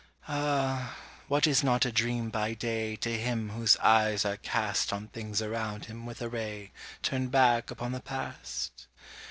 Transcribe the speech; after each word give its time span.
Ah! 0.27 0.95
what 1.27 1.45
is 1.45 1.63
not 1.63 1.85
a 1.85 1.91
dream 1.91 2.31
by 2.31 2.55
day 2.55 2.95
To 2.95 3.15
him 3.19 3.51
whose 3.51 3.77
eyes 3.77 4.25
are 4.25 4.37
cast 4.37 4.91
On 4.91 5.09
things 5.09 5.43
around 5.43 5.85
him 5.85 6.07
with 6.07 6.23
a 6.23 6.27
ray 6.27 6.71
Turned 7.03 7.29
back 7.29 7.69
upon 7.69 7.91
the 7.91 7.99
past? 7.99 8.87